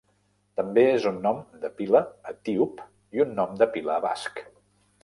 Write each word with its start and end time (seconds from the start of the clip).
També 0.61 0.85
és 0.93 1.05
un 1.09 1.19
nom 1.25 1.43
de 1.65 1.71
pila 1.81 2.01
etíop 2.33 2.83
i 3.19 3.25
un 3.29 3.39
nom 3.43 3.57
de 3.63 3.71
pila 3.79 4.01
basc. 4.09 4.45